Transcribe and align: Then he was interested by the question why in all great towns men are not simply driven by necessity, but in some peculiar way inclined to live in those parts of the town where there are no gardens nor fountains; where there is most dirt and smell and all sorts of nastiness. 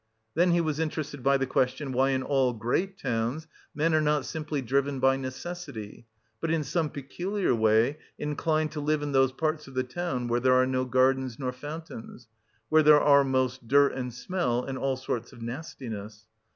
Then 0.33 0.49
he 0.49 0.61
was 0.61 0.79
interested 0.79 1.21
by 1.21 1.37
the 1.37 1.45
question 1.45 1.91
why 1.91 2.09
in 2.09 2.23
all 2.23 2.53
great 2.53 2.97
towns 2.97 3.45
men 3.75 3.93
are 3.93 4.01
not 4.01 4.25
simply 4.25 4.59
driven 4.59 4.99
by 4.99 5.15
necessity, 5.15 6.07
but 6.39 6.49
in 6.49 6.63
some 6.63 6.89
peculiar 6.89 7.53
way 7.53 7.99
inclined 8.17 8.71
to 8.71 8.79
live 8.79 9.03
in 9.03 9.11
those 9.11 9.31
parts 9.31 9.67
of 9.67 9.75
the 9.75 9.83
town 9.83 10.27
where 10.27 10.39
there 10.39 10.55
are 10.55 10.65
no 10.65 10.85
gardens 10.85 11.37
nor 11.37 11.51
fountains; 11.51 12.27
where 12.69 12.81
there 12.81 12.97
is 13.19 13.25
most 13.27 13.67
dirt 13.67 13.93
and 13.93 14.11
smell 14.11 14.63
and 14.63 14.79
all 14.79 14.97
sorts 14.97 15.33
of 15.33 15.43
nastiness. 15.43 16.25